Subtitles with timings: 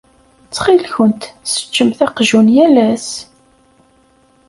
[0.47, 3.09] Ttxil-kent sseččemt aqjun yal ass.